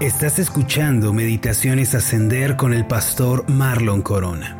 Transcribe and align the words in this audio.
Estás 0.00 0.38
escuchando 0.38 1.14
Meditaciones 1.14 1.94
Ascender 1.94 2.56
con 2.56 2.74
el 2.74 2.86
pastor 2.86 3.48
Marlon 3.48 4.02
Corona. 4.02 4.54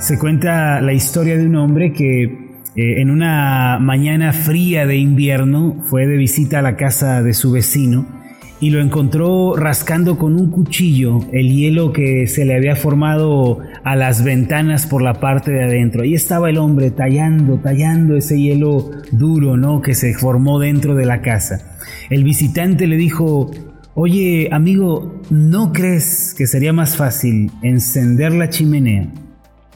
Se 0.00 0.18
cuenta 0.18 0.80
la 0.80 0.92
historia 0.92 1.38
de 1.38 1.46
un 1.46 1.54
hombre 1.54 1.92
que 1.92 2.24
eh, 2.24 3.00
en 3.00 3.12
una 3.12 3.78
mañana 3.80 4.32
fría 4.32 4.84
de 4.84 4.96
invierno 4.96 5.76
fue 5.88 6.08
de 6.08 6.16
visita 6.16 6.58
a 6.58 6.62
la 6.62 6.76
casa 6.76 7.22
de 7.22 7.34
su 7.34 7.52
vecino 7.52 8.17
y 8.60 8.70
lo 8.70 8.80
encontró 8.80 9.54
rascando 9.56 10.18
con 10.18 10.34
un 10.34 10.50
cuchillo 10.50 11.20
el 11.32 11.52
hielo 11.52 11.92
que 11.92 12.26
se 12.26 12.44
le 12.44 12.56
había 12.56 12.74
formado 12.74 13.60
a 13.84 13.94
las 13.94 14.24
ventanas 14.24 14.86
por 14.86 15.02
la 15.02 15.20
parte 15.20 15.52
de 15.52 15.62
adentro. 15.62 16.02
Ahí 16.02 16.14
estaba 16.14 16.50
el 16.50 16.58
hombre 16.58 16.90
tallando, 16.90 17.58
tallando 17.58 18.16
ese 18.16 18.40
hielo 18.40 18.90
duro, 19.12 19.56
¿no? 19.56 19.80
Que 19.80 19.94
se 19.94 20.14
formó 20.14 20.58
dentro 20.58 20.94
de 20.94 21.06
la 21.06 21.22
casa. 21.22 21.78
El 22.10 22.24
visitante 22.24 22.86
le 22.86 22.96
dijo, 22.96 23.50
oye 23.94 24.48
amigo, 24.52 25.20
¿no 25.30 25.72
crees 25.72 26.34
que 26.36 26.46
sería 26.46 26.72
más 26.72 26.96
fácil 26.96 27.52
encender 27.62 28.32
la 28.32 28.50
chimenea, 28.50 29.08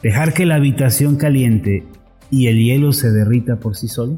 dejar 0.01 0.33
que 0.33 0.45
la 0.45 0.55
habitación 0.55 1.15
caliente 1.15 1.85
y 2.29 2.47
el 2.47 2.57
hielo 2.57 2.91
se 2.91 3.11
derrita 3.11 3.57
por 3.57 3.75
sí 3.77 3.87
solo? 3.87 4.17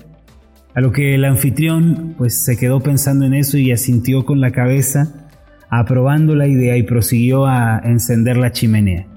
A 0.76 0.82
lo 0.82 0.92
que 0.92 1.16
el 1.16 1.24
anfitrión 1.24 2.16
pues 2.18 2.44
se 2.44 2.58
quedó 2.58 2.82
pensando 2.82 3.26
en 3.26 3.34
eso 3.34 3.58
y 3.58 3.72
asintió 3.72 4.26
con 4.26 4.42
la 4.42 4.52
cabeza, 4.52 5.30
aprobando 5.70 6.36
la 6.36 6.48
idea 6.48 6.76
y 6.76 6.84
prosiguió 6.84 7.46
a 7.46 7.80
encender 7.80 8.36
la 8.36 8.52
chimenea. 8.52 9.08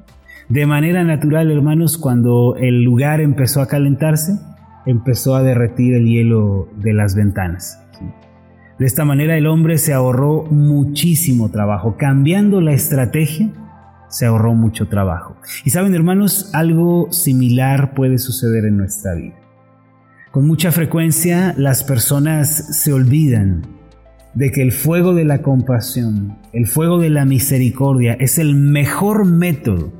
De 0.48 0.66
manera 0.66 1.02
natural, 1.02 1.50
hermanos, 1.50 1.98
cuando 1.98 2.54
el 2.56 2.84
lugar 2.84 3.20
empezó 3.20 3.60
a 3.60 3.66
calentarse, 3.66 4.38
empezó 4.86 5.34
a 5.34 5.42
derretir 5.42 5.94
el 5.94 6.06
hielo 6.06 6.68
de 6.76 6.94
las 6.94 7.16
ventanas. 7.16 7.84
De 8.78 8.86
esta 8.86 9.04
manera 9.04 9.36
el 9.36 9.48
hombre 9.48 9.78
se 9.78 9.92
ahorró 9.92 10.44
muchísimo 10.44 11.50
trabajo. 11.50 11.96
Cambiando 11.98 12.60
la 12.60 12.72
estrategia, 12.72 13.50
se 14.08 14.26
ahorró 14.26 14.54
mucho 14.54 14.86
trabajo. 14.86 15.36
Y 15.64 15.70
saben, 15.70 15.96
hermanos, 15.96 16.50
algo 16.54 17.08
similar 17.10 17.94
puede 17.94 18.18
suceder 18.18 18.64
en 18.64 18.76
nuestra 18.76 19.14
vida. 19.14 19.47
Con 20.30 20.46
mucha 20.46 20.72
frecuencia 20.72 21.54
las 21.56 21.82
personas 21.84 22.76
se 22.82 22.92
olvidan 22.92 23.62
de 24.34 24.50
que 24.50 24.60
el 24.60 24.72
fuego 24.72 25.14
de 25.14 25.24
la 25.24 25.40
compasión, 25.40 26.36
el 26.52 26.66
fuego 26.66 26.98
de 26.98 27.08
la 27.08 27.24
misericordia 27.24 28.12
es 28.12 28.38
el 28.38 28.54
mejor 28.54 29.24
método 29.24 29.90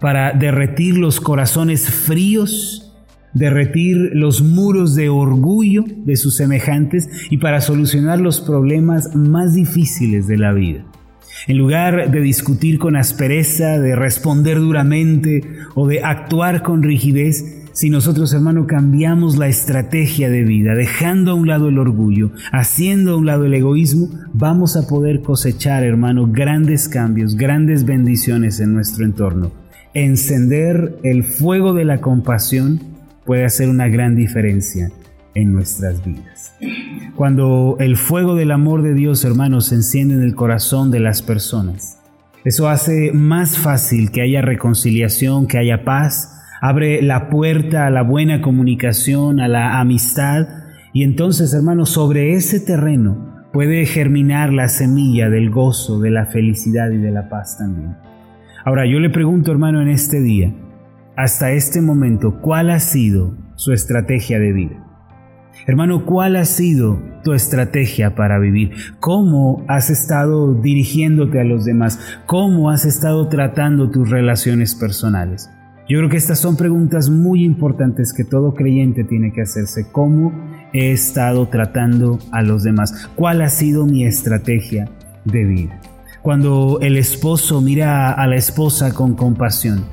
para 0.00 0.32
derretir 0.32 0.98
los 0.98 1.18
corazones 1.18 1.88
fríos, 1.88 2.94
derretir 3.32 4.10
los 4.12 4.42
muros 4.42 4.94
de 4.94 5.08
orgullo 5.08 5.84
de 5.88 6.16
sus 6.16 6.36
semejantes 6.36 7.08
y 7.30 7.38
para 7.38 7.62
solucionar 7.62 8.20
los 8.20 8.42
problemas 8.42 9.16
más 9.16 9.54
difíciles 9.54 10.26
de 10.26 10.36
la 10.36 10.52
vida. 10.52 10.84
En 11.46 11.56
lugar 11.56 12.10
de 12.10 12.20
discutir 12.20 12.78
con 12.78 12.96
aspereza, 12.96 13.78
de 13.78 13.96
responder 13.96 14.58
duramente 14.58 15.42
o 15.74 15.88
de 15.88 16.04
actuar 16.04 16.62
con 16.62 16.82
rigidez, 16.82 17.63
si 17.74 17.90
nosotros, 17.90 18.32
hermano, 18.32 18.68
cambiamos 18.68 19.36
la 19.36 19.48
estrategia 19.48 20.30
de 20.30 20.44
vida, 20.44 20.76
dejando 20.76 21.32
a 21.32 21.34
un 21.34 21.48
lado 21.48 21.68
el 21.68 21.78
orgullo, 21.80 22.30
haciendo 22.52 23.14
a 23.14 23.16
un 23.16 23.26
lado 23.26 23.46
el 23.46 23.54
egoísmo, 23.54 24.10
vamos 24.32 24.76
a 24.76 24.86
poder 24.86 25.22
cosechar, 25.22 25.82
hermano, 25.82 26.28
grandes 26.30 26.88
cambios, 26.88 27.34
grandes 27.34 27.84
bendiciones 27.84 28.60
en 28.60 28.72
nuestro 28.72 29.04
entorno. 29.04 29.50
Encender 29.92 31.00
el 31.02 31.24
fuego 31.24 31.74
de 31.74 31.84
la 31.84 32.00
compasión 32.00 32.80
puede 33.24 33.44
hacer 33.44 33.68
una 33.68 33.88
gran 33.88 34.14
diferencia 34.14 34.92
en 35.34 35.52
nuestras 35.52 36.04
vidas. 36.04 36.54
Cuando 37.16 37.76
el 37.80 37.96
fuego 37.96 38.36
del 38.36 38.52
amor 38.52 38.82
de 38.82 38.94
Dios, 38.94 39.24
hermanos, 39.24 39.66
se 39.66 39.74
enciende 39.74 40.14
en 40.14 40.22
el 40.22 40.36
corazón 40.36 40.92
de 40.92 41.00
las 41.00 41.22
personas, 41.22 41.98
eso 42.44 42.68
hace 42.68 43.10
más 43.12 43.58
fácil 43.58 44.12
que 44.12 44.22
haya 44.22 44.42
reconciliación, 44.42 45.48
que 45.48 45.58
haya 45.58 45.82
paz, 45.82 46.33
abre 46.66 47.02
la 47.02 47.28
puerta 47.28 47.86
a 47.86 47.90
la 47.90 48.00
buena 48.00 48.40
comunicación, 48.40 49.38
a 49.38 49.48
la 49.48 49.80
amistad, 49.80 50.48
y 50.94 51.02
entonces, 51.02 51.52
hermanos, 51.52 51.90
sobre 51.90 52.32
ese 52.32 52.58
terreno 52.58 53.44
puede 53.52 53.84
germinar 53.84 54.50
la 54.50 54.68
semilla 54.68 55.28
del 55.28 55.50
gozo, 55.50 56.00
de 56.00 56.10
la 56.10 56.24
felicidad 56.24 56.90
y 56.90 56.96
de 56.96 57.10
la 57.10 57.28
paz 57.28 57.58
también. 57.58 57.98
Ahora, 58.64 58.86
yo 58.86 58.98
le 58.98 59.10
pregunto, 59.10 59.52
hermano, 59.52 59.82
en 59.82 59.88
este 59.88 60.22
día, 60.22 60.54
hasta 61.16 61.52
este 61.52 61.82
momento, 61.82 62.40
¿cuál 62.40 62.70
ha 62.70 62.80
sido 62.80 63.36
su 63.56 63.74
estrategia 63.74 64.38
de 64.38 64.52
vida? 64.54 64.86
Hermano, 65.66 66.06
¿cuál 66.06 66.34
ha 66.34 66.46
sido 66.46 66.98
tu 67.24 67.34
estrategia 67.34 68.14
para 68.14 68.38
vivir? 68.38 68.72
¿Cómo 69.00 69.66
has 69.68 69.90
estado 69.90 70.54
dirigiéndote 70.54 71.38
a 71.40 71.44
los 71.44 71.66
demás? 71.66 72.00
¿Cómo 72.24 72.70
has 72.70 72.86
estado 72.86 73.28
tratando 73.28 73.90
tus 73.90 74.08
relaciones 74.08 74.74
personales? 74.74 75.50
Yo 75.86 75.98
creo 75.98 76.08
que 76.08 76.16
estas 76.16 76.38
son 76.38 76.56
preguntas 76.56 77.10
muy 77.10 77.44
importantes 77.44 78.14
que 78.14 78.24
todo 78.24 78.54
creyente 78.54 79.04
tiene 79.04 79.32
que 79.32 79.42
hacerse. 79.42 79.86
¿Cómo 79.92 80.32
he 80.72 80.92
estado 80.92 81.46
tratando 81.48 82.18
a 82.32 82.40
los 82.40 82.62
demás? 82.62 83.08
¿Cuál 83.14 83.42
ha 83.42 83.50
sido 83.50 83.84
mi 83.84 84.06
estrategia 84.06 84.88
de 85.26 85.44
vida? 85.44 85.80
Cuando 86.22 86.78
el 86.80 86.96
esposo 86.96 87.60
mira 87.60 88.12
a 88.12 88.26
la 88.26 88.36
esposa 88.36 88.94
con 88.94 89.14
compasión 89.14 89.84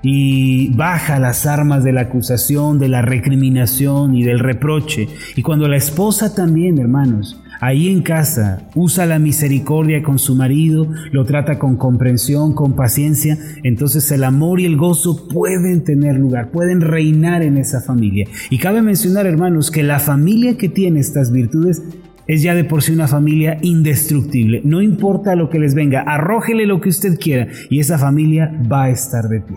y 0.00 0.72
baja 0.76 1.18
las 1.18 1.44
armas 1.44 1.82
de 1.82 1.92
la 1.92 2.02
acusación, 2.02 2.78
de 2.78 2.86
la 2.86 3.02
recriminación 3.02 4.14
y 4.14 4.22
del 4.22 4.38
reproche, 4.38 5.08
y 5.34 5.42
cuando 5.42 5.66
la 5.66 5.76
esposa 5.76 6.36
también, 6.36 6.78
hermanos, 6.78 7.42
ahí 7.60 7.88
en 7.88 8.02
casa 8.02 8.68
usa 8.74 9.06
la 9.06 9.18
misericordia 9.18 10.02
con 10.02 10.18
su 10.18 10.34
marido, 10.34 10.88
lo 11.12 11.24
trata 11.24 11.58
con 11.58 11.76
comprensión, 11.76 12.54
con 12.54 12.74
paciencia, 12.74 13.38
entonces 13.62 14.10
el 14.10 14.24
amor 14.24 14.60
y 14.60 14.66
el 14.66 14.76
gozo 14.76 15.28
pueden 15.28 15.84
tener 15.84 16.16
lugar, 16.16 16.50
pueden 16.50 16.80
reinar 16.80 17.42
en 17.42 17.58
esa 17.58 17.80
familia. 17.80 18.26
Y 18.50 18.58
cabe 18.58 18.82
mencionar, 18.82 19.26
hermanos, 19.26 19.70
que 19.70 19.82
la 19.82 19.98
familia 19.98 20.56
que 20.56 20.68
tiene 20.68 21.00
estas 21.00 21.32
virtudes 21.32 21.82
es 22.26 22.42
ya 22.42 22.54
de 22.54 22.64
por 22.64 22.82
sí 22.82 22.92
una 22.92 23.08
familia 23.08 23.58
indestructible. 23.62 24.60
No 24.64 24.82
importa 24.82 25.36
lo 25.36 25.48
que 25.48 25.58
les 25.58 25.74
venga, 25.74 26.00
arrójele 26.02 26.66
lo 26.66 26.80
que 26.80 26.88
usted 26.88 27.18
quiera 27.18 27.48
y 27.70 27.78
esa 27.78 27.98
familia 27.98 28.52
va 28.70 28.84
a 28.84 28.90
estar 28.90 29.28
de 29.28 29.40
pie. 29.40 29.56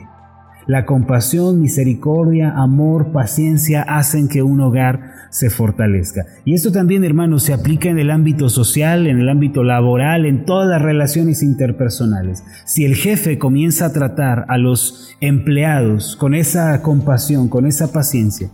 La 0.67 0.85
compasión, 0.85 1.59
misericordia, 1.59 2.53
amor, 2.55 3.11
paciencia 3.11 3.81
hacen 3.81 4.27
que 4.27 4.43
un 4.43 4.61
hogar 4.61 5.01
se 5.29 5.49
fortalezca. 5.49 6.25
Y 6.45 6.53
esto 6.53 6.71
también, 6.71 7.03
hermanos, 7.03 7.43
se 7.43 7.53
aplica 7.53 7.89
en 7.89 7.99
el 7.99 8.11
ámbito 8.11 8.49
social, 8.49 9.07
en 9.07 9.19
el 9.19 9.29
ámbito 9.29 9.63
laboral, 9.63 10.25
en 10.25 10.45
todas 10.45 10.67
las 10.67 10.81
relaciones 10.81 11.43
interpersonales. 11.43 12.43
Si 12.65 12.85
el 12.85 12.95
jefe 12.95 13.37
comienza 13.37 13.87
a 13.87 13.93
tratar 13.93 14.45
a 14.47 14.57
los 14.57 15.15
empleados 15.21 16.15
con 16.15 16.33
esa 16.33 16.81
compasión, 16.81 17.49
con 17.49 17.65
esa 17.65 17.91
paciencia, 17.91 18.49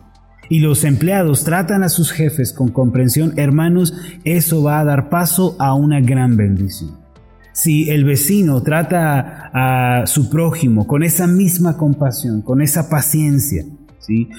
y 0.49 0.59
los 0.59 0.83
empleados 0.83 1.43
tratan 1.43 1.83
a 1.83 1.89
sus 1.89 2.11
jefes 2.11 2.53
con 2.53 2.69
comprensión, 2.69 3.33
hermanos, 3.37 3.93
eso 4.23 4.63
va 4.63 4.79
a 4.79 4.85
dar 4.85 5.09
paso 5.09 5.55
a 5.59 5.73
una 5.73 6.01
gran 6.01 6.37
bendición. 6.37 7.03
Si 7.51 7.89
el 7.89 8.03
vecino 8.03 8.61
trata 8.63 9.49
a 9.53 10.07
su 10.07 10.29
prójimo 10.29 10.87
con 10.87 11.03
esa 11.03 11.25
misma 11.25 11.77
compasión, 11.77 12.41
con 12.41 12.61
esa 12.61 12.89
paciencia, 12.89 13.63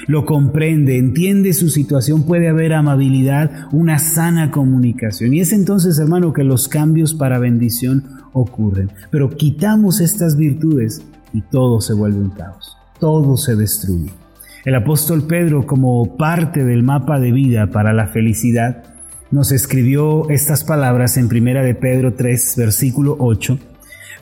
lo 0.06 0.25
comprende, 0.25 0.99
entiende 0.99 1.53
su 1.53 1.69
situación, 1.69 2.25
puede 2.25 2.49
haber 2.49 2.72
amabilidad, 2.72 3.66
una 3.72 3.99
sana 3.99 4.50
comunicación. 4.50 5.34
Y 5.34 5.41
es 5.41 5.53
entonces, 5.53 5.99
hermano, 5.99 6.32
que 6.32 6.44
los 6.44 6.69
cambios 6.69 7.15
para 7.15 7.38
bendición 7.38 8.04
ocurren. 8.32 8.91
Pero 9.10 9.31
quitamos 9.31 10.00
estas 10.00 10.37
virtudes 10.37 11.03
y 11.32 11.43
todo 11.43 11.81
se 11.81 11.94
vuelve 11.94 12.19
un 12.19 12.31
caos, 12.31 12.77
todo 13.00 13.37
se 13.37 13.56
destruye. 13.56 14.10
El 14.65 14.75
apóstol 14.75 15.27
Pedro, 15.27 15.66
como 15.66 16.16
parte 16.16 16.65
del 16.65 16.83
mapa 16.83 17.21
de 17.21 17.33
vida 17.33 17.69
para 17.69 17.93
la 17.93 18.09
felicidad, 18.09 18.83
nos 19.31 19.53
escribió 19.53 20.28
estas 20.30 20.65
palabras 20.65 21.16
en 21.16 21.28
Primera 21.28 21.63
de 21.63 21.74
Pedro 21.74 22.15
3, 22.15 22.54
versículo 22.57 23.16
8. 23.18 23.59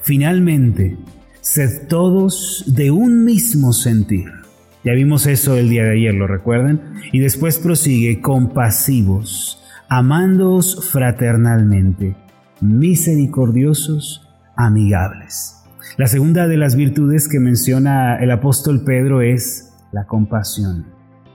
Finalmente, 0.02 0.98
sed 1.40 1.88
todos 1.88 2.64
de 2.66 2.90
un 2.90 3.24
mismo 3.24 3.72
sentir 3.72 4.43
ya 4.84 4.92
vimos 4.92 5.26
eso 5.26 5.56
el 5.56 5.68
día 5.70 5.84
de 5.84 5.92
ayer, 5.92 6.14
¿lo 6.14 6.26
recuerdan? 6.26 6.94
Y 7.12 7.20
después 7.20 7.58
prosigue, 7.58 8.20
compasivos, 8.20 9.62
amándoos 9.88 10.90
fraternalmente, 10.92 12.16
misericordiosos, 12.60 14.28
amigables. 14.56 15.62
La 15.96 16.06
segunda 16.06 16.48
de 16.48 16.56
las 16.56 16.76
virtudes 16.76 17.28
que 17.28 17.40
menciona 17.40 18.16
el 18.16 18.30
apóstol 18.30 18.82
Pedro 18.84 19.22
es 19.22 19.72
la 19.92 20.06
compasión. 20.06 20.86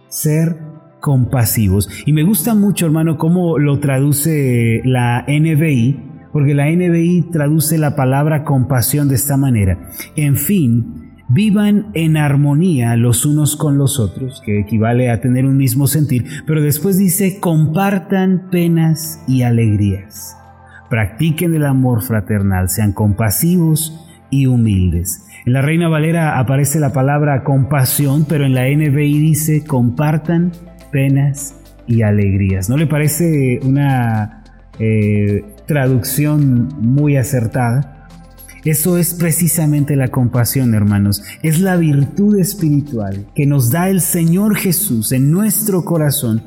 Ser 0.10 0.58
compasivos. 1.00 1.90
Y 2.06 2.14
me 2.14 2.24
gusta 2.24 2.54
mucho, 2.54 2.86
hermano, 2.86 3.18
cómo 3.18 3.58
lo 3.58 3.80
traduce 3.80 4.82
la 4.84 5.26
NBI, 5.28 6.28
porque 6.34 6.54
la 6.54 6.70
NBI 6.70 7.30
traduce 7.32 7.78
la 7.78 7.96
palabra 7.96 8.44
compasión 8.44 9.08
de 9.08 9.16
esta 9.16 9.38
manera. 9.38 9.90
En 10.16 10.36
fin, 10.36 10.99
vivan 11.30 11.92
en 11.94 12.18
armonía 12.18 12.96
los 12.96 13.26
unos 13.26 13.56
con 13.56 13.78
los 13.78 14.00
otros, 14.00 14.42
que 14.44 14.60
equivale 14.60 15.10
a 15.10 15.22
tener 15.22 15.46
un 15.46 15.58
mismo 15.58 15.88
sentir, 15.88 16.26
pero 16.46 16.62
después 16.62 16.98
dice, 16.98 17.40
compartan 17.40 18.50
penas 18.52 19.24
y 19.28 19.44
alegrías. 19.44 20.36
Practiquen 20.90 21.54
el 21.54 21.66
amor 21.66 22.02
fraternal, 22.02 22.70
sean 22.70 22.94
compasivos 22.94 24.08
y 24.32 24.48
humildes. 24.48 25.28
En 25.46 25.54
la 25.54 25.62
Reina 25.62 25.88
Valera 25.88 26.40
aparece 26.40 26.80
la 26.80 26.92
palabra 26.92 27.44
compasión, 27.44 28.26
pero 28.28 28.46
en 28.46 28.56
la 28.56 28.68
NBI 28.68 29.20
dice 29.20 29.64
compartan 29.64 30.52
penas 30.92 31.56
y 31.88 32.02
alegrías. 32.02 32.70
¿No 32.70 32.78
le 32.78 32.88
parece 32.88 33.60
una 33.64 34.44
eh, 34.80 35.44
traducción 35.68 36.70
muy 36.80 37.18
acertada? 37.18 37.99
Eso 38.66 38.98
es 38.98 39.14
precisamente 39.14 39.96
la 39.96 40.10
compasión, 40.10 40.74
hermanos. 40.74 41.24
Es 41.44 41.60
la 41.60 41.78
virtud 41.78 42.38
espiritual 42.38 43.28
que 43.34 43.46
nos 43.46 43.72
da 43.72 43.90
el 43.90 44.02
Señor 44.02 44.56
Jesús 44.56 45.12
en 45.12 45.32
nuestro 45.32 45.86
corazón, 45.86 46.44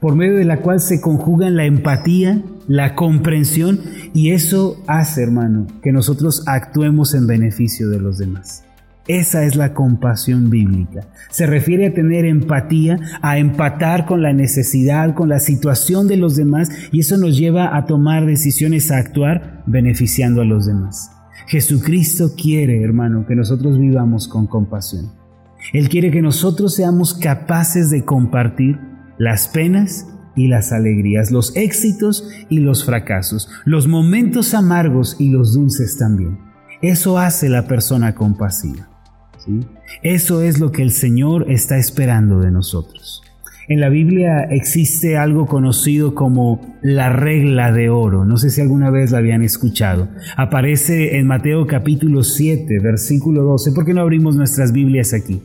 por 0.00 0.16
medio 0.16 0.36
de 0.36 0.46
la 0.46 0.60
cual 0.62 0.80
se 0.80 1.00
conjugan 1.00 1.56
la 1.56 1.66
empatía, 1.66 2.42
la 2.66 2.94
comprensión, 2.94 3.80
y 4.14 4.30
eso 4.30 4.82
hace, 4.86 5.22
hermano, 5.22 5.66
que 5.82 5.92
nosotros 5.92 6.44
actuemos 6.46 7.14
en 7.14 7.26
beneficio 7.26 7.90
de 7.90 8.00
los 8.00 8.16
demás. 8.16 8.64
Esa 9.08 9.44
es 9.44 9.56
la 9.56 9.74
compasión 9.74 10.50
bíblica. 10.50 11.08
Se 11.30 11.46
refiere 11.46 11.88
a 11.88 11.92
tener 11.92 12.24
empatía, 12.24 12.98
a 13.22 13.38
empatar 13.38 14.06
con 14.06 14.22
la 14.22 14.32
necesidad, 14.32 15.14
con 15.14 15.28
la 15.28 15.40
situación 15.40 16.06
de 16.06 16.16
los 16.16 16.36
demás, 16.36 16.70
y 16.92 17.00
eso 17.00 17.18
nos 17.18 17.36
lleva 17.36 17.76
a 17.76 17.86
tomar 17.86 18.24
decisiones, 18.24 18.90
a 18.90 18.98
actuar 18.98 19.64
beneficiando 19.66 20.42
a 20.42 20.44
los 20.44 20.66
demás. 20.66 21.10
Jesucristo 21.50 22.36
quiere, 22.40 22.80
hermano, 22.80 23.26
que 23.26 23.34
nosotros 23.34 23.76
vivamos 23.76 24.28
con 24.28 24.46
compasión. 24.46 25.10
Él 25.72 25.88
quiere 25.88 26.12
que 26.12 26.22
nosotros 26.22 26.76
seamos 26.76 27.12
capaces 27.12 27.90
de 27.90 28.04
compartir 28.04 28.78
las 29.18 29.48
penas 29.48 30.06
y 30.36 30.46
las 30.46 30.70
alegrías, 30.70 31.32
los 31.32 31.56
éxitos 31.56 32.24
y 32.50 32.60
los 32.60 32.84
fracasos, 32.84 33.48
los 33.64 33.88
momentos 33.88 34.54
amargos 34.54 35.16
y 35.18 35.30
los 35.30 35.52
dulces 35.52 35.98
también. 35.98 36.38
Eso 36.82 37.18
hace 37.18 37.48
la 37.48 37.66
persona 37.66 38.14
compasiva. 38.14 38.88
Eso 40.04 40.42
es 40.42 40.60
lo 40.60 40.70
que 40.70 40.82
el 40.82 40.92
Señor 40.92 41.50
está 41.50 41.78
esperando 41.78 42.38
de 42.38 42.52
nosotros. 42.52 43.24
En 43.68 43.80
la 43.80 43.88
Biblia 43.88 44.44
existe 44.50 45.16
algo 45.16 45.46
conocido 45.46 46.14
como 46.14 46.78
la 46.82 47.10
regla 47.12 47.72
de 47.72 47.88
oro. 47.88 48.24
No 48.24 48.36
sé 48.36 48.50
si 48.50 48.60
alguna 48.60 48.90
vez 48.90 49.12
la 49.12 49.18
habían 49.18 49.42
escuchado. 49.42 50.08
Aparece 50.36 51.18
en 51.18 51.26
Mateo 51.26 51.66
capítulo 51.66 52.24
7, 52.24 52.80
versículo 52.80 53.42
12. 53.44 53.72
¿Por 53.72 53.84
qué 53.84 53.94
no 53.94 54.00
abrimos 54.00 54.34
nuestras 54.34 54.72
Biblias 54.72 55.12
aquí? 55.12 55.42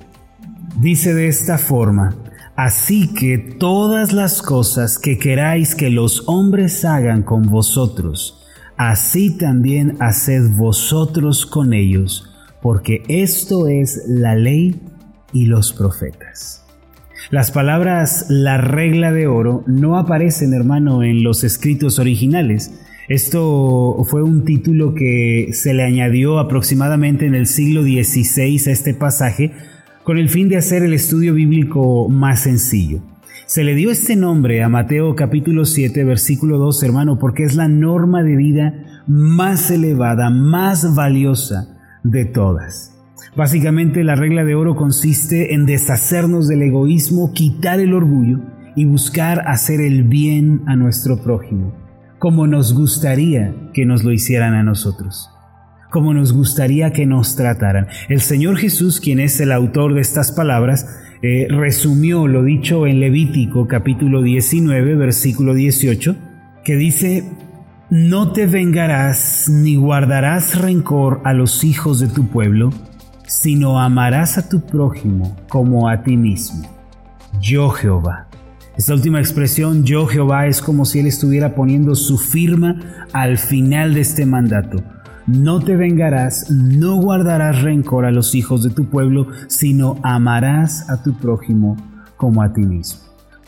Dice 0.80 1.14
de 1.14 1.28
esta 1.28 1.58
forma, 1.58 2.16
Así 2.56 3.14
que 3.14 3.38
todas 3.38 4.14
las 4.14 4.42
cosas 4.42 4.98
que 4.98 5.18
queráis 5.18 5.76
que 5.76 5.90
los 5.90 6.24
hombres 6.26 6.86
hagan 6.86 7.22
con 7.22 7.50
vosotros, 7.50 8.46
así 8.78 9.38
también 9.38 9.98
haced 10.00 10.52
vosotros 10.52 11.46
con 11.46 11.74
ellos, 11.74 12.30
porque 12.62 13.04
esto 13.10 13.68
es 13.68 14.04
la 14.08 14.36
ley 14.36 14.82
y 15.34 15.48
los 15.48 15.74
profetas. 15.74 16.65
Las 17.30 17.52
palabras 17.52 18.28
la 18.30 18.58
regla 18.58 19.12
de 19.12 19.28
oro 19.28 19.64
no 19.68 19.98
aparecen, 19.98 20.54
hermano, 20.54 21.04
en 21.04 21.24
los 21.24 21.44
escritos 21.44 22.00
originales. 22.00 22.72
Esto 23.08 24.04
fue 24.10 24.24
un 24.24 24.46
título 24.46 24.94
que 24.94 25.50
se 25.54 25.74
le 25.74 25.84
añadió 25.84 26.40
aproximadamente 26.40 27.26
en 27.26 27.36
el 27.36 27.48
siglo 27.48 27.84
XVI 27.84 28.58
a 28.68 28.72
este 28.72 28.94
pasaje 28.94 29.52
con 30.04 30.18
el 30.18 30.30
fin 30.30 30.50
de 30.50 30.58
hacer 30.58 30.84
el 30.84 30.94
estudio 30.94 31.34
bíblico 31.34 32.10
más 32.10 32.42
sencillo. 32.42 33.02
Se 33.48 33.64
le 33.64 33.76
dio 33.76 33.92
este 33.92 34.16
nombre 34.16 34.64
a 34.64 34.70
Mateo 34.70 35.16
capítulo 35.16 35.66
7 35.66 36.04
versículo 36.04 36.58
2, 36.58 36.84
hermano, 36.84 37.20
porque 37.20 37.44
es 37.44 37.56
la 37.56 37.68
norma 37.68 38.24
de 38.24 38.36
vida 38.36 39.04
más 39.08 39.70
elevada, 39.70 40.30
más 40.30 40.96
valiosa 40.96 41.78
de 42.04 42.26
todas. 42.26 42.95
Básicamente 43.36 44.06
la 44.06 44.16
regla 44.16 44.46
de 44.46 44.56
oro 44.56 44.78
consiste 44.78 45.54
en 45.54 45.66
deshacernos 45.66 46.48
del 46.48 46.62
egoísmo, 46.62 47.34
quitar 47.34 47.82
el 47.82 47.94
orgullo 47.94 48.40
y 48.78 48.86
buscar 48.86 49.44
hacer 49.48 49.82
el 49.82 50.04
bien 50.04 50.62
a 50.68 50.78
nuestro 50.78 51.22
prójimo, 51.22 51.74
como 52.18 52.48
nos 52.48 52.74
gustaría 52.74 53.54
que 53.74 53.86
nos 53.86 54.06
lo 54.06 54.14
hicieran 54.14 54.54
a 54.54 54.64
nosotros, 54.64 55.30
como 55.92 56.14
nos 56.14 56.32
gustaría 56.32 56.94
que 56.94 57.06
nos 57.06 57.36
trataran. 57.36 57.88
El 58.08 58.22
Señor 58.22 58.56
Jesús, 58.56 59.02
quien 59.02 59.20
es 59.20 59.42
el 59.42 59.52
autor 59.52 59.96
de 59.96 60.02
estas 60.02 60.32
palabras, 60.32 60.88
eh, 61.22 61.48
resumió 61.50 62.30
lo 62.30 62.42
dicho 62.42 62.88
en 62.88 63.02
Levítico 63.02 63.68
capítulo 63.68 64.22
19, 64.22 64.96
versículo 64.96 65.54
18, 65.54 66.16
que 66.64 66.78
dice, 66.78 67.30
no 67.90 68.32
te 68.32 68.48
vengarás 68.48 69.50
ni 69.50 69.76
guardarás 69.76 70.62
rencor 70.62 71.20
a 71.26 71.34
los 71.34 71.66
hijos 71.66 72.00
de 72.00 72.08
tu 72.08 72.28
pueblo, 72.28 72.72
sino 73.28 73.80
amarás 73.80 74.38
a 74.38 74.50
tu 74.50 74.62
prójimo 74.62 75.36
como 75.50 75.90
a 75.90 76.04
ti 76.04 76.18
mismo. 76.18 76.68
Yo 77.42 77.70
Jehová. 77.70 78.28
Esta 78.78 78.94
última 78.94 79.20
expresión, 79.20 79.84
yo 79.84 80.06
Jehová, 80.06 80.48
es 80.48 80.62
como 80.62 80.86
si 80.86 81.00
él 81.00 81.08
estuviera 81.08 81.56
poniendo 81.56 81.96
su 81.96 82.18
firma 82.18 83.08
al 83.14 83.38
final 83.38 83.94
de 83.94 84.02
este 84.02 84.26
mandato. 84.26 84.84
No 85.28 85.60
te 85.60 85.76
vengarás, 85.76 86.52
no 86.52 86.98
guardarás 86.98 87.62
rencor 87.62 88.06
a 88.06 88.12
los 88.12 88.36
hijos 88.36 88.64
de 88.64 88.70
tu 88.70 88.86
pueblo, 88.90 89.28
sino 89.48 89.98
amarás 90.04 90.90
a 90.90 91.02
tu 91.02 91.14
prójimo 91.18 91.78
como 92.18 92.44
a 92.44 92.54
ti 92.54 92.62
mismo. 92.62 93.02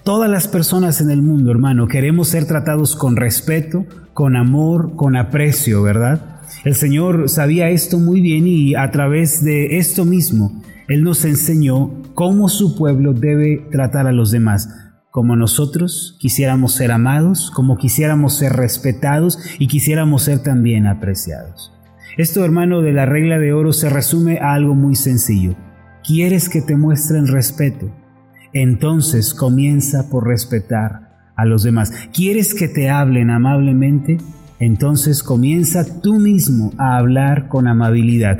Todas 0.03 0.29
las 0.29 0.47
personas 0.47 1.01
en 1.01 1.11
el 1.11 1.21
mundo, 1.21 1.51
hermano, 1.51 1.87
queremos 1.87 2.29
ser 2.29 2.45
tratados 2.45 2.95
con 2.95 3.17
respeto, 3.17 3.85
con 4.13 4.37
amor, 4.37 4.95
con 4.95 5.17
aprecio, 5.17 5.83
¿verdad? 5.83 6.36
El 6.63 6.75
Señor 6.75 7.29
sabía 7.29 7.69
esto 7.69 7.99
muy 7.99 8.21
bien 8.21 8.47
y 8.47 8.75
a 8.75 8.89
través 8.91 9.43
de 9.43 9.77
esto 9.77 10.05
mismo, 10.05 10.61
Él 10.87 11.03
nos 11.03 11.25
enseñó 11.25 11.91
cómo 12.13 12.49
su 12.49 12.75
pueblo 12.75 13.13
debe 13.13 13.67
tratar 13.71 14.07
a 14.07 14.11
los 14.11 14.31
demás, 14.31 14.69
como 15.11 15.35
nosotros 15.35 16.17
quisiéramos 16.19 16.73
ser 16.73 16.91
amados, 16.91 17.51
como 17.51 17.77
quisiéramos 17.77 18.37
ser 18.37 18.53
respetados 18.53 19.39
y 19.59 19.67
quisiéramos 19.67 20.23
ser 20.23 20.39
también 20.39 20.87
apreciados. 20.87 21.73
Esto, 22.17 22.43
hermano, 22.43 22.81
de 22.81 22.93
la 22.93 23.05
regla 23.05 23.37
de 23.37 23.53
oro 23.53 23.73
se 23.73 23.89
resume 23.89 24.39
a 24.39 24.53
algo 24.53 24.73
muy 24.73 24.95
sencillo. 24.95 25.55
¿Quieres 26.03 26.49
que 26.49 26.61
te 26.61 26.75
muestren 26.75 27.27
respeto? 27.27 27.91
Entonces 28.53 29.33
comienza 29.33 30.09
por 30.09 30.27
respetar 30.27 31.33
a 31.35 31.45
los 31.45 31.63
demás. 31.63 31.91
¿Quieres 32.13 32.55
que 32.55 32.67
te 32.67 32.89
hablen 32.89 33.29
amablemente? 33.29 34.17
Entonces 34.59 35.23
comienza 35.23 36.01
tú 36.01 36.19
mismo 36.19 36.71
a 36.77 36.97
hablar 36.97 37.47
con 37.47 37.67
amabilidad. 37.67 38.39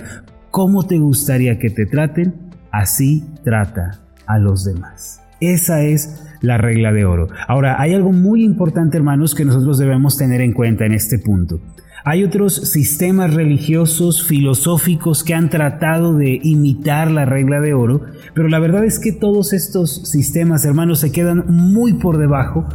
¿Cómo 0.51 0.83
te 0.83 0.97
gustaría 0.97 1.59
que 1.59 1.69
te 1.69 1.85
traten? 1.85 2.33
Así 2.71 3.23
trata 3.43 3.99
a 4.25 4.39
los 4.39 4.65
demás. 4.65 5.21
Esa 5.39 5.83
es 5.83 6.23
la 6.41 6.57
regla 6.57 6.91
de 6.91 7.05
oro. 7.05 7.27
Ahora, 7.47 7.79
hay 7.79 7.93
algo 7.93 8.11
muy 8.11 8.43
importante, 8.43 8.97
hermanos, 8.97 9.35
que 9.35 9.45
nosotros 9.45 9.77
debemos 9.77 10.17
tener 10.17 10.41
en 10.41 10.53
cuenta 10.53 10.85
en 10.85 10.93
este 10.93 11.19
punto. 11.19 11.59
Hay 12.03 12.23
otros 12.23 12.55
sistemas 12.71 13.33
religiosos, 13.33 14.25
filosóficos 14.25 15.23
que 15.23 15.33
han 15.33 15.49
tratado 15.49 16.15
de 16.15 16.39
imitar 16.41 17.11
la 17.11 17.25
regla 17.25 17.59
de 17.59 17.73
oro, 17.73 18.01
pero 18.33 18.47
la 18.47 18.59
verdad 18.59 18.85
es 18.85 18.97
que 18.97 19.11
todos 19.11 19.51
estos 19.51 20.09
sistemas, 20.09 20.63
hermanos, 20.63 20.99
se 20.99 21.11
quedan 21.11 21.43
muy 21.47 21.93
por 21.93 22.17
debajo 22.17 22.65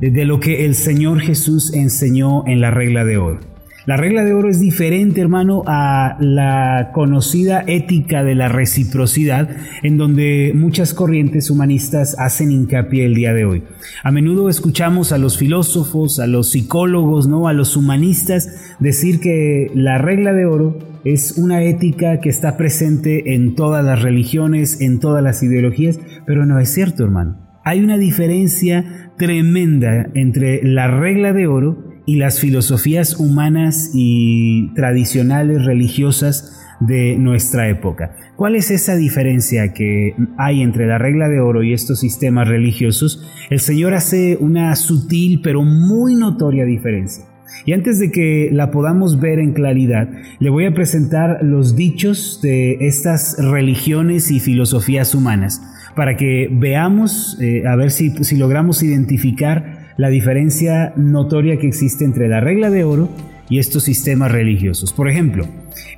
de 0.00 0.24
lo 0.24 0.40
que 0.40 0.66
el 0.66 0.74
Señor 0.74 1.20
Jesús 1.20 1.72
enseñó 1.74 2.46
en 2.46 2.60
la 2.60 2.70
regla 2.70 3.04
de 3.04 3.16
oro. 3.18 3.40
La 3.86 3.96
regla 3.96 4.24
de 4.24 4.34
oro 4.34 4.48
es 4.48 4.58
diferente, 4.58 5.20
hermano, 5.20 5.62
a 5.64 6.16
la 6.18 6.90
conocida 6.92 7.62
ética 7.68 8.24
de 8.24 8.34
la 8.34 8.48
reciprocidad, 8.48 9.48
en 9.84 9.96
donde 9.96 10.50
muchas 10.56 10.92
corrientes 10.92 11.50
humanistas 11.50 12.16
hacen 12.18 12.50
hincapié 12.50 13.06
el 13.06 13.14
día 13.14 13.32
de 13.32 13.44
hoy. 13.44 13.62
A 14.02 14.10
menudo 14.10 14.48
escuchamos 14.48 15.12
a 15.12 15.18
los 15.18 15.38
filósofos, 15.38 16.18
a 16.18 16.26
los 16.26 16.50
psicólogos, 16.50 17.28
¿no? 17.28 17.46
a 17.46 17.52
los 17.52 17.76
humanistas 17.76 18.76
decir 18.80 19.20
que 19.20 19.70
la 19.72 19.98
regla 19.98 20.32
de 20.32 20.46
oro 20.46 20.78
es 21.04 21.38
una 21.38 21.62
ética 21.62 22.18
que 22.18 22.28
está 22.28 22.56
presente 22.56 23.34
en 23.34 23.54
todas 23.54 23.84
las 23.84 24.02
religiones, 24.02 24.80
en 24.80 24.98
todas 24.98 25.22
las 25.22 25.44
ideologías, 25.44 26.00
pero 26.26 26.44
no 26.44 26.58
es 26.58 26.74
cierto, 26.74 27.04
hermano. 27.04 27.45
Hay 27.68 27.80
una 27.80 27.98
diferencia 27.98 29.10
tremenda 29.18 30.08
entre 30.14 30.62
la 30.62 30.86
regla 30.86 31.32
de 31.32 31.48
oro 31.48 31.82
y 32.06 32.14
las 32.14 32.38
filosofías 32.38 33.18
humanas 33.18 33.90
y 33.92 34.72
tradicionales 34.74 35.64
religiosas 35.64 36.62
de 36.78 37.16
nuestra 37.18 37.68
época. 37.68 38.14
¿Cuál 38.36 38.54
es 38.54 38.70
esa 38.70 38.94
diferencia 38.94 39.72
que 39.72 40.14
hay 40.38 40.62
entre 40.62 40.86
la 40.86 40.98
regla 40.98 41.28
de 41.28 41.40
oro 41.40 41.64
y 41.64 41.72
estos 41.72 41.98
sistemas 41.98 42.46
religiosos? 42.46 43.28
El 43.50 43.58
Señor 43.58 43.94
hace 43.94 44.36
una 44.38 44.76
sutil 44.76 45.40
pero 45.42 45.64
muy 45.64 46.14
notoria 46.14 46.64
diferencia. 46.64 47.24
Y 47.64 47.72
antes 47.72 47.98
de 47.98 48.12
que 48.12 48.48
la 48.52 48.70
podamos 48.70 49.18
ver 49.18 49.40
en 49.40 49.54
claridad, 49.54 50.08
le 50.38 50.50
voy 50.50 50.66
a 50.66 50.74
presentar 50.74 51.42
los 51.42 51.74
dichos 51.74 52.38
de 52.44 52.76
estas 52.80 53.36
religiones 53.40 54.30
y 54.30 54.38
filosofías 54.38 55.16
humanas, 55.16 55.60
para 55.96 56.16
que 56.16 56.48
veamos, 56.52 57.38
eh, 57.40 57.66
a 57.66 57.74
ver 57.74 57.90
si, 57.90 58.10
si 58.22 58.36
logramos 58.36 58.82
identificar 58.82 59.94
la 59.96 60.10
diferencia 60.10 60.92
notoria 60.94 61.58
que 61.58 61.66
existe 61.66 62.04
entre 62.04 62.28
la 62.28 62.40
regla 62.40 62.70
de 62.70 62.84
oro 62.84 63.08
y 63.48 63.58
estos 63.58 63.84
sistemas 63.84 64.30
religiosos. 64.30 64.92
Por 64.92 65.08
ejemplo, 65.08 65.46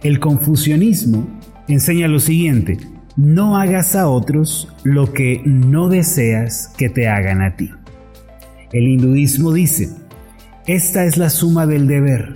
el 0.02 0.20
confucianismo 0.20 1.28
enseña 1.66 2.06
lo 2.06 2.20
siguiente, 2.20 2.78
no 3.16 3.58
hagas 3.58 3.96
a 3.96 4.08
otros 4.08 4.72
lo 4.84 5.12
que 5.12 5.42
no 5.44 5.88
deseas 5.88 6.72
que 6.78 6.88
te 6.88 7.08
hagan 7.08 7.42
a 7.42 7.56
ti. 7.56 7.70
El 8.72 8.86
hinduismo 8.86 9.52
dice, 9.52 9.88
esta 10.66 11.04
es 11.04 11.16
la 11.16 11.28
suma 11.28 11.66
del 11.66 11.88
deber. 11.88 12.34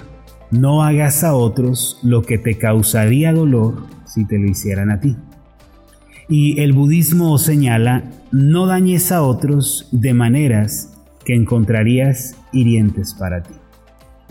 No 0.50 0.82
hagas 0.82 1.22
a 1.22 1.34
otros 1.34 2.00
lo 2.02 2.22
que 2.22 2.38
te 2.38 2.58
causaría 2.58 3.32
dolor 3.32 3.86
si 4.04 4.26
te 4.26 4.38
lo 4.38 4.46
hicieran 4.46 4.90
a 4.90 4.98
ti. 4.98 5.16
Y 6.32 6.58
el 6.62 6.72
budismo 6.72 7.36
señala, 7.36 8.04
no 8.30 8.64
dañes 8.64 9.12
a 9.12 9.22
otros 9.22 9.86
de 9.92 10.14
maneras 10.14 10.88
que 11.26 11.34
encontrarías 11.34 12.34
hirientes 12.54 13.14
para 13.18 13.42
ti. 13.42 13.52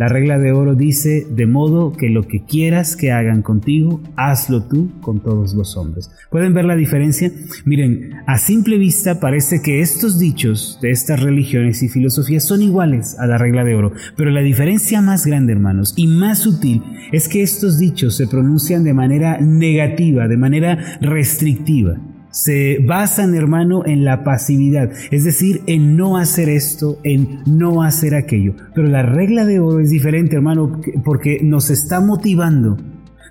La 0.01 0.07
regla 0.07 0.39
de 0.39 0.51
oro 0.51 0.73
dice, 0.73 1.27
de 1.29 1.45
modo 1.45 1.93
que 1.93 2.09
lo 2.09 2.23
que 2.23 2.43
quieras 2.43 2.95
que 2.95 3.11
hagan 3.11 3.43
contigo, 3.43 4.01
hazlo 4.15 4.63
tú 4.63 4.89
con 4.99 5.19
todos 5.19 5.53
los 5.53 5.77
hombres. 5.77 6.09
¿Pueden 6.31 6.55
ver 6.55 6.65
la 6.65 6.75
diferencia? 6.75 7.31
Miren, 7.65 8.13
a 8.25 8.39
simple 8.39 8.79
vista 8.79 9.19
parece 9.19 9.61
que 9.61 9.79
estos 9.79 10.17
dichos 10.17 10.79
de 10.81 10.89
estas 10.89 11.21
religiones 11.21 11.83
y 11.83 11.87
filosofías 11.87 12.43
son 12.43 12.63
iguales 12.63 13.15
a 13.19 13.27
la 13.27 13.37
regla 13.37 13.63
de 13.63 13.75
oro, 13.75 13.91
pero 14.17 14.31
la 14.31 14.41
diferencia 14.41 15.03
más 15.03 15.27
grande, 15.27 15.53
hermanos, 15.53 15.93
y 15.95 16.07
más 16.07 16.39
sutil, 16.39 16.81
es 17.11 17.29
que 17.29 17.43
estos 17.43 17.77
dichos 17.77 18.17
se 18.17 18.25
pronuncian 18.25 18.83
de 18.83 18.95
manera 18.95 19.37
negativa, 19.39 20.27
de 20.27 20.37
manera 20.37 20.97
restrictiva 21.01 21.99
se 22.31 22.79
basan, 22.79 23.35
hermano, 23.35 23.85
en 23.85 24.05
la 24.05 24.23
pasividad, 24.23 24.91
es 25.11 25.23
decir, 25.23 25.61
en 25.67 25.97
no 25.97 26.17
hacer 26.17 26.49
esto, 26.49 26.99
en 27.03 27.41
no 27.45 27.83
hacer 27.83 28.15
aquello. 28.15 28.55
Pero 28.73 28.87
la 28.87 29.03
regla 29.03 29.45
de 29.45 29.59
oro 29.59 29.79
es 29.79 29.89
diferente, 29.89 30.35
hermano, 30.37 30.81
porque 31.03 31.39
nos 31.43 31.69
está 31.69 31.99
motivando, 31.99 32.77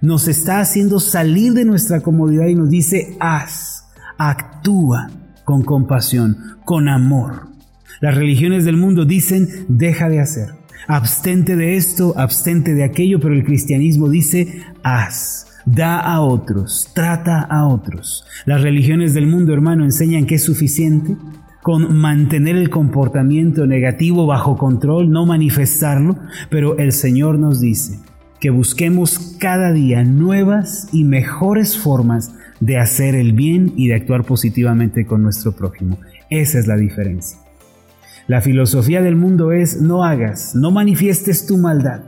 nos 0.03 0.29
está 0.29 0.61
haciendo 0.61 1.01
salir 1.01 1.55
de 1.55 1.65
nuestra 1.65 2.01
comodidad 2.01 2.47
y 2.47 2.55
nos 2.55 2.71
dice, 2.71 3.17
haz, 3.21 3.87
actúa 4.19 5.11
con 5.45 5.63
compasión, 5.63 6.37
con 6.65 6.89
amor. 6.89 7.49
Las 8.01 8.15
religiones 8.15 8.65
del 8.65 8.77
mundo 8.77 9.05
dicen, 9.05 9.49
deja 9.69 10.09
de 10.09 10.21
hacer, 10.21 10.51
abstente 10.89 11.57
de 11.57 11.77
esto, 11.77 12.15
abstente 12.17 12.75
de 12.75 12.85
aquello, 12.85 13.19
pero 13.19 13.35
el 13.35 13.45
cristianismo 13.45 14.09
dice, 14.09 14.63
haz 14.83 15.50
da 15.75 16.01
a 16.01 16.21
otros, 16.21 16.91
trata 16.95 17.41
a 17.41 17.67
otros. 17.67 18.25
Las 18.45 18.63
religiones 18.63 19.15
del 19.15 19.27
mundo, 19.27 19.53
hermano, 19.53 19.85
enseñan 19.85 20.27
que 20.27 20.37
es 20.37 20.45
suficiente 20.45 21.17
con 21.63 21.97
mantener 21.97 22.57
el 22.57 22.71
comportamiento 22.71 23.67
negativo 23.67 24.27
bajo 24.27 24.57
control, 24.57 25.11
no 25.11 25.27
manifestarlo, 25.27 26.17
pero 26.49 26.79
el 26.79 26.93
Señor 26.93 27.39
nos 27.39 27.61
dice 27.61 27.99
que 28.41 28.51
busquemos 28.51 29.37
cada 29.39 29.73
día 29.73 30.03
nuevas 30.03 30.89
y 30.93 31.05
mejores 31.05 31.77
formas 31.77 32.35
de 32.61 32.79
hacer 32.79 33.15
el 33.15 33.33
bien 33.33 33.75
y 33.77 33.89
de 33.89 33.95
actuar 33.95 34.25
positivamente 34.25 35.05
con 35.05 35.23
nuestro 35.23 35.53
prójimo. 35.53 35.99
Esa 36.31 36.59
es 36.59 36.67
la 36.67 36.77
diferencia. 36.77 37.39
La 38.27 38.41
filosofía 38.41 39.03
del 39.03 39.17
mundo 39.17 39.53
es 39.53 39.83
no 39.83 40.05
hagas, 40.05 40.55
no 40.55 40.71
manifiestes 40.71 41.47
tu 41.47 41.59
maldad, 41.59 42.01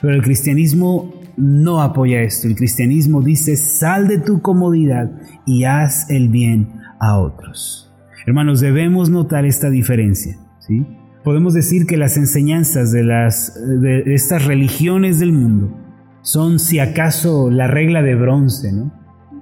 pero 0.00 0.14
el 0.14 0.22
cristianismo 0.22 1.17
no 1.38 1.80
apoya 1.80 2.20
esto. 2.22 2.48
El 2.48 2.56
cristianismo 2.56 3.22
dice, 3.22 3.56
sal 3.56 4.08
de 4.08 4.18
tu 4.18 4.42
comodidad 4.42 5.10
y 5.46 5.64
haz 5.64 6.10
el 6.10 6.28
bien 6.28 6.72
a 7.00 7.18
otros. 7.18 7.94
Hermanos, 8.26 8.60
debemos 8.60 9.08
notar 9.08 9.46
esta 9.46 9.70
diferencia. 9.70 10.36
¿sí? 10.58 10.86
Podemos 11.24 11.54
decir 11.54 11.86
que 11.86 11.96
las 11.96 12.16
enseñanzas 12.16 12.92
de, 12.92 13.04
las, 13.04 13.54
de 13.80 14.02
estas 14.14 14.44
religiones 14.44 15.20
del 15.20 15.32
mundo 15.32 15.74
son, 16.22 16.58
si 16.58 16.78
acaso, 16.78 17.50
la 17.50 17.68
regla 17.68 18.02
de 18.02 18.16
bronce, 18.16 18.72
¿no? 18.72 18.92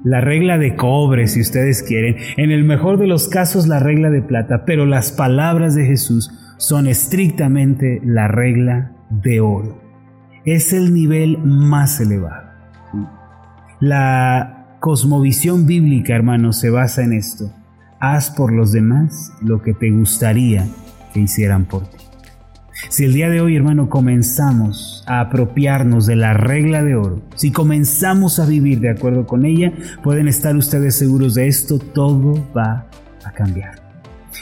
la 0.04 0.20
regla 0.20 0.58
de 0.58 0.76
cobre, 0.76 1.26
si 1.26 1.40
ustedes 1.40 1.82
quieren, 1.82 2.16
en 2.36 2.52
el 2.52 2.62
mejor 2.62 2.98
de 2.98 3.08
los 3.08 3.28
casos 3.28 3.66
la 3.66 3.80
regla 3.80 4.10
de 4.10 4.22
plata, 4.22 4.64
pero 4.64 4.86
las 4.86 5.10
palabras 5.10 5.74
de 5.74 5.86
Jesús 5.86 6.30
son 6.58 6.86
estrictamente 6.86 8.00
la 8.04 8.28
regla 8.28 8.92
de 9.10 9.40
oro 9.40 9.85
es 10.46 10.72
el 10.72 10.94
nivel 10.94 11.38
más 11.38 12.00
elevado. 12.00 12.48
La 13.80 14.78
cosmovisión 14.80 15.66
bíblica, 15.66 16.14
hermanos, 16.14 16.60
se 16.60 16.70
basa 16.70 17.02
en 17.02 17.12
esto. 17.12 17.52
Haz 17.98 18.30
por 18.30 18.52
los 18.52 18.70
demás 18.72 19.32
lo 19.42 19.60
que 19.60 19.74
te 19.74 19.90
gustaría 19.90 20.66
que 21.12 21.20
hicieran 21.20 21.64
por 21.64 21.88
ti. 21.88 21.96
Si 22.88 23.04
el 23.04 23.14
día 23.14 23.28
de 23.28 23.40
hoy, 23.40 23.56
hermano, 23.56 23.88
comenzamos 23.88 25.02
a 25.08 25.20
apropiarnos 25.20 26.06
de 26.06 26.14
la 26.14 26.34
regla 26.34 26.84
de 26.84 26.94
oro, 26.94 27.22
si 27.34 27.50
comenzamos 27.50 28.38
a 28.38 28.46
vivir 28.46 28.80
de 28.80 28.90
acuerdo 28.90 29.26
con 29.26 29.44
ella, 29.44 29.72
pueden 30.04 30.28
estar 30.28 30.54
ustedes 30.56 30.94
seguros 30.94 31.34
de 31.34 31.48
esto, 31.48 31.78
todo 31.78 32.46
va 32.56 32.86
a 33.24 33.32
cambiar. 33.32 33.80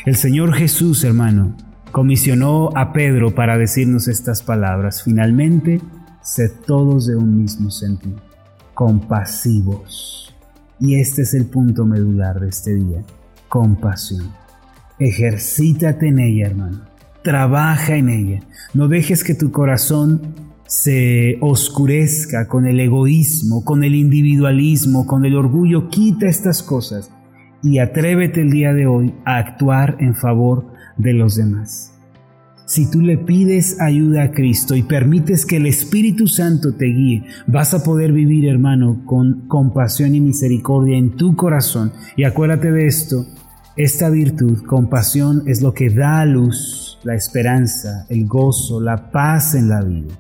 El 0.05 0.17
Señor 0.17 0.53
Jesús, 0.53 1.03
hermano, 1.05 1.57
comisionó 1.95 2.71
a 2.75 2.93
Pedro 2.93 3.37
para 3.37 3.57
decirnos 3.57 4.09
estas 4.09 4.43
palabras. 4.43 5.05
Finalmente, 5.05 5.81
sed 6.25 6.51
todos 6.67 7.07
de 7.07 7.15
un 7.15 7.39
mismo 7.41 7.71
sentido, 7.71 8.17
compasivos. 8.73 10.35
Y 10.81 10.97
este 10.97 11.23
es 11.23 11.35
el 11.35 11.47
punto 11.47 11.85
medular 11.85 12.41
de 12.41 12.49
este 12.49 12.75
día, 12.75 13.03
compasión. 13.49 14.33
Ejercítate 14.99 16.09
en 16.09 16.19
ella, 16.19 16.47
hermano. 16.47 16.81
Trabaja 17.23 17.97
en 17.97 18.09
ella. 18.09 18.41
No 18.75 18.89
dejes 18.89 19.23
que 19.23 19.35
tu 19.35 19.53
corazón 19.53 20.35
se 20.67 21.39
oscurezca 21.41 22.49
con 22.49 22.67
el 22.67 22.81
egoísmo, 22.81 23.65
con 23.65 23.85
el 23.85 23.95
individualismo, 23.95 25.07
con 25.07 25.25
el 25.25 25.37
orgullo. 25.37 25.89
Quita 25.89 26.27
estas 26.27 26.63
cosas 26.63 27.11
y 27.63 27.79
atrévete 27.79 28.41
el 28.41 28.51
día 28.51 28.73
de 28.73 28.87
hoy 28.87 29.15
a 29.25 29.37
actuar 29.39 29.97
en 30.01 30.15
favor 30.15 30.67
de 30.97 31.13
los 31.13 31.37
demás. 31.37 31.94
Si 32.67 32.91
tú 32.91 33.03
le 33.03 33.19
pides 33.19 33.79
ayuda 33.79 34.23
a 34.23 34.31
Cristo 34.31 34.75
y 34.75 34.83
permites 34.83 35.45
que 35.45 35.57
el 35.57 35.67
Espíritu 35.67 36.27
Santo 36.27 36.75
te 36.75 36.87
guíe, 36.87 37.25
vas 37.47 37.75
a 37.75 37.85
poder 37.85 38.13
vivir, 38.13 38.49
hermano, 38.49 39.03
con 39.05 39.47
compasión 39.49 40.15
y 40.15 40.21
misericordia 40.21 40.97
en 40.97 41.15
tu 41.15 41.37
corazón. 41.37 41.93
Y 42.17 42.25
acuérdate 42.25 42.73
de 42.73 42.87
esto, 42.87 43.27
esta 43.77 44.09
virtud, 44.09 44.63
compasión, 44.65 45.43
es 45.47 45.61
lo 45.61 45.75
que 45.75 45.91
da 45.91 46.21
a 46.21 46.25
luz 46.25 46.99
la 47.05 47.15
esperanza, 47.15 48.07
el 48.09 48.27
gozo, 48.27 48.81
la 48.81 49.11
paz 49.11 49.55
en 49.55 49.69
la 49.69 49.83
vida. 49.83 50.15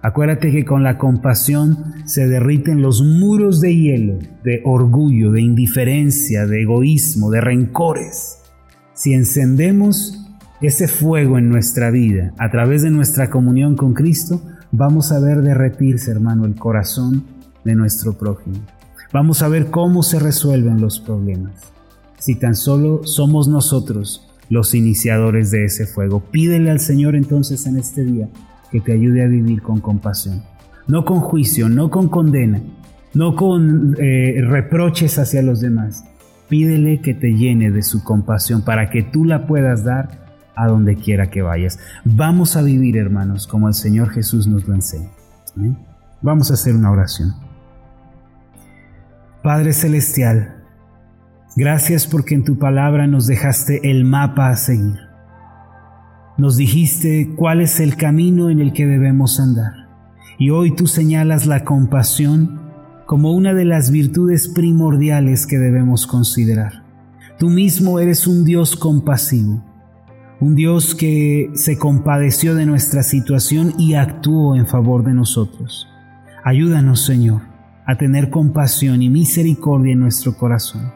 Acuérdate 0.00 0.52
que 0.52 0.64
con 0.64 0.84
la 0.84 0.96
compasión 0.96 1.94
se 2.04 2.28
derriten 2.28 2.82
los 2.82 3.02
muros 3.02 3.60
de 3.60 3.74
hielo, 3.74 4.18
de 4.44 4.60
orgullo, 4.64 5.32
de 5.32 5.40
indiferencia, 5.40 6.46
de 6.46 6.62
egoísmo, 6.62 7.30
de 7.30 7.40
rencores. 7.40 8.38
Si 8.92 9.12
encendemos 9.12 10.23
ese 10.66 10.88
fuego 10.88 11.38
en 11.38 11.48
nuestra 11.48 11.90
vida, 11.90 12.32
a 12.38 12.50
través 12.50 12.82
de 12.82 12.90
nuestra 12.90 13.30
comunión 13.30 13.76
con 13.76 13.92
Cristo, 13.92 14.40
vamos 14.72 15.12
a 15.12 15.20
ver 15.20 15.42
derretirse, 15.42 16.10
hermano, 16.10 16.46
el 16.46 16.54
corazón 16.54 17.24
de 17.64 17.74
nuestro 17.74 18.14
prójimo. 18.14 18.58
Vamos 19.12 19.42
a 19.42 19.48
ver 19.48 19.66
cómo 19.70 20.02
se 20.02 20.18
resuelven 20.18 20.80
los 20.80 21.00
problemas. 21.00 21.54
Si 22.18 22.36
tan 22.36 22.56
solo 22.56 23.04
somos 23.04 23.48
nosotros 23.48 24.28
los 24.48 24.74
iniciadores 24.74 25.50
de 25.50 25.66
ese 25.66 25.86
fuego, 25.86 26.20
pídele 26.20 26.70
al 26.70 26.80
Señor 26.80 27.14
entonces 27.14 27.66
en 27.66 27.76
este 27.76 28.04
día 28.04 28.28
que 28.70 28.80
te 28.80 28.92
ayude 28.92 29.22
a 29.22 29.28
vivir 29.28 29.62
con 29.62 29.80
compasión, 29.80 30.42
no 30.88 31.04
con 31.04 31.20
juicio, 31.20 31.68
no 31.68 31.90
con 31.90 32.08
condena, 32.08 32.60
no 33.12 33.36
con 33.36 33.96
eh, 34.00 34.40
reproches 34.42 35.18
hacia 35.18 35.42
los 35.42 35.60
demás. 35.60 36.04
Pídele 36.48 37.00
que 37.00 37.14
te 37.14 37.34
llene 37.34 37.70
de 37.70 37.82
su 37.82 38.02
compasión 38.02 38.62
para 38.62 38.90
que 38.90 39.02
tú 39.02 39.24
la 39.24 39.46
puedas 39.46 39.84
dar 39.84 40.23
a 40.56 40.66
donde 40.66 40.96
quiera 40.96 41.30
que 41.30 41.42
vayas. 41.42 41.78
Vamos 42.04 42.56
a 42.56 42.62
vivir, 42.62 42.96
hermanos, 42.96 43.46
como 43.46 43.68
el 43.68 43.74
Señor 43.74 44.10
Jesús 44.10 44.46
nos 44.46 44.66
lo 44.66 44.74
enseña. 44.74 45.10
Vamos 46.22 46.50
a 46.50 46.54
hacer 46.54 46.74
una 46.74 46.90
oración. 46.90 47.34
Padre 49.42 49.72
Celestial, 49.72 50.64
gracias 51.56 52.06
porque 52.06 52.34
en 52.34 52.44
tu 52.44 52.58
palabra 52.58 53.06
nos 53.06 53.26
dejaste 53.26 53.90
el 53.90 54.04
mapa 54.04 54.48
a 54.48 54.56
seguir. 54.56 54.98
Nos 56.38 56.56
dijiste 56.56 57.32
cuál 57.36 57.60
es 57.60 57.78
el 57.78 57.96
camino 57.96 58.50
en 58.50 58.60
el 58.60 58.72
que 58.72 58.86
debemos 58.86 59.38
andar. 59.38 59.88
Y 60.38 60.50
hoy 60.50 60.74
tú 60.74 60.86
señalas 60.86 61.46
la 61.46 61.62
compasión 61.64 62.60
como 63.06 63.32
una 63.32 63.54
de 63.54 63.64
las 63.64 63.90
virtudes 63.90 64.48
primordiales 64.48 65.46
que 65.46 65.58
debemos 65.58 66.06
considerar. 66.06 66.82
Tú 67.38 67.50
mismo 67.50 68.00
eres 68.00 68.26
un 68.26 68.44
Dios 68.44 68.74
compasivo 68.76 69.62
un 70.40 70.56
Dios 70.56 70.94
que 70.94 71.50
se 71.54 71.78
compadeció 71.78 72.54
de 72.54 72.66
nuestra 72.66 73.02
situación 73.02 73.74
y 73.78 73.94
actuó 73.94 74.56
en 74.56 74.66
favor 74.66 75.04
de 75.04 75.14
nosotros. 75.14 75.88
Ayúdanos, 76.44 77.00
Señor, 77.04 77.42
a 77.86 77.96
tener 77.96 78.30
compasión 78.30 79.02
y 79.02 79.08
misericordia 79.08 79.92
en 79.92 80.00
nuestro 80.00 80.36
corazón. 80.36 80.92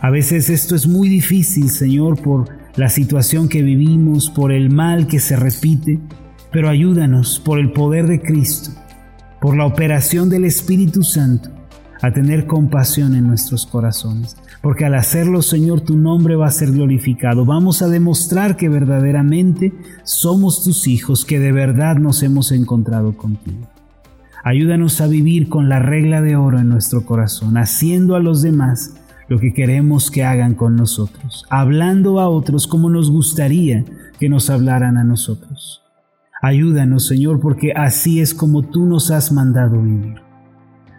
A 0.00 0.10
veces 0.10 0.50
esto 0.50 0.74
es 0.74 0.86
muy 0.86 1.08
difícil, 1.08 1.70
Señor, 1.70 2.20
por 2.20 2.48
la 2.74 2.88
situación 2.88 3.48
que 3.48 3.62
vivimos, 3.62 4.30
por 4.30 4.50
el 4.50 4.70
mal 4.70 5.06
que 5.06 5.20
se 5.20 5.36
repite, 5.36 6.00
pero 6.50 6.68
ayúdanos 6.68 7.38
por 7.38 7.58
el 7.58 7.72
poder 7.72 8.06
de 8.06 8.20
Cristo, 8.20 8.72
por 9.40 9.56
la 9.56 9.64
operación 9.64 10.28
del 10.28 10.44
Espíritu 10.44 11.04
Santo, 11.04 11.50
a 12.02 12.10
tener 12.12 12.46
compasión 12.46 13.14
en 13.14 13.26
nuestros 13.28 13.64
corazones, 13.64 14.36
porque 14.62 14.84
al 14.84 14.94
hacerlo, 14.94 15.42
Señor, 15.42 15.80
tu 15.80 15.96
nombre 15.96 16.36
va 16.36 16.46
a 16.46 16.52
ser 16.52 16.70
glorificado. 16.70 17.44
Vamos 17.44 17.82
a 17.82 17.88
demostrar 17.88 18.56
que 18.56 18.68
verdaderamente 18.68 19.72
somos 20.04 20.62
tus 20.62 20.86
hijos, 20.86 21.24
que 21.24 21.40
de 21.40 21.50
verdad 21.50 21.96
nos 21.96 22.22
hemos 22.22 22.52
encontrado 22.52 23.16
contigo. 23.16 23.66
Ayúdanos 24.44 25.00
a 25.00 25.08
vivir 25.08 25.48
con 25.48 25.68
la 25.68 25.80
regla 25.80 26.22
de 26.22 26.36
oro 26.36 26.60
en 26.60 26.68
nuestro 26.68 27.04
corazón, 27.04 27.56
haciendo 27.56 28.14
a 28.14 28.20
los 28.20 28.40
demás 28.40 28.94
lo 29.28 29.38
que 29.38 29.52
queremos 29.52 30.10
que 30.10 30.24
hagan 30.24 30.54
con 30.54 30.76
nosotros, 30.76 31.44
hablando 31.50 32.20
a 32.20 32.28
otros 32.28 32.66
como 32.66 32.88
nos 32.88 33.10
gustaría 33.10 33.84
que 34.18 34.28
nos 34.28 34.48
hablaran 34.50 34.96
a 34.96 35.04
nosotros. 35.04 35.82
Ayúdanos, 36.40 37.06
Señor, 37.06 37.40
porque 37.40 37.72
así 37.72 38.20
es 38.20 38.34
como 38.34 38.62
tú 38.62 38.84
nos 38.84 39.10
has 39.10 39.32
mandado 39.32 39.80
vivir. 39.80 40.20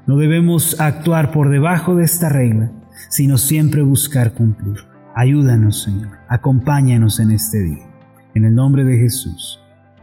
No 0.08 0.18
debemos 0.18 0.80
actuar 0.80 1.32
por 1.32 1.50
debajo 1.50 1.96
de 1.96 2.06
esta 2.06 2.30
regla, 2.30 2.72
sino 3.10 3.38
siempre 3.38 3.82
buscar 3.82 4.34
cumplir. 4.34 4.78
Ayúdanos, 5.16 5.84
Señor. 5.84 6.18
Acompáñanos 6.28 7.20
en 7.20 7.32
este 7.32 7.60
día. 7.60 7.88
En 8.34 8.46
el 8.46 8.56
nombre 8.56 8.84
de 8.84 8.98
Jesús. 8.98 9.60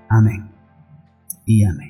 Amén. 0.09 0.51
Y 1.45 1.65
amén. 1.65 1.90